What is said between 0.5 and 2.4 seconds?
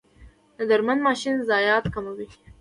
د درمند ماشین ضایعات کموي؟